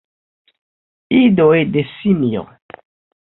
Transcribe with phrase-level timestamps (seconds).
[1.17, 2.43] Idoj de simio!